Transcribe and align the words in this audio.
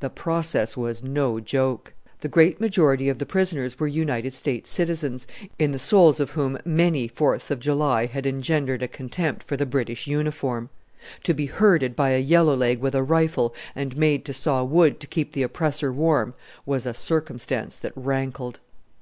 the 0.00 0.10
process 0.10 0.76
was 0.76 1.02
no 1.02 1.40
joke. 1.40 1.94
The 2.20 2.28
great 2.28 2.60
majority 2.60 3.08
of 3.08 3.18
the 3.18 3.24
prisoners 3.24 3.80
were 3.80 3.86
United 3.86 4.34
States 4.34 4.68
citizens, 4.70 5.26
in 5.58 5.70
the 5.72 5.78
souls 5.78 6.20
of 6.20 6.32
whom 6.32 6.58
many 6.62 7.08
fourths 7.08 7.50
of 7.50 7.58
July 7.58 8.04
had 8.04 8.26
engendered 8.26 8.82
a 8.82 8.86
contempt 8.86 9.42
for 9.42 9.56
the 9.56 9.64
British 9.64 10.06
uniform. 10.06 10.68
To 11.22 11.32
be 11.32 11.46
herded 11.46 11.96
by 11.96 12.10
a 12.10 12.18
yellow 12.18 12.54
leg 12.54 12.80
with 12.80 12.94
a 12.94 13.02
rifle, 13.02 13.54
and 13.74 13.96
made 13.96 14.26
to 14.26 14.34
saw 14.34 14.62
wood 14.62 15.00
to 15.00 15.06
keep 15.06 15.32
the 15.32 15.42
oppressor 15.42 15.90
warm, 15.90 16.34
was 16.66 16.84
a 16.84 16.92
circumstance 16.92 17.78
that 17.78 17.92
rankled. 17.96 18.60